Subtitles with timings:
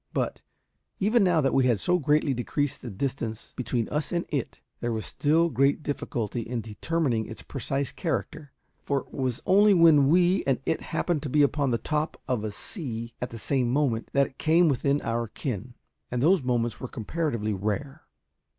[0.15, 0.41] But,
[0.99, 4.91] even now that we had so greatly decreased the distance between us and it, there
[4.91, 8.51] was still great difficulty in determining its precise character;
[8.83, 12.43] for it was only when we and it happened to be upon the top of
[12.43, 15.75] a sea at the same moment that it came within our ken,
[16.09, 18.01] and those moments were comparatively rare.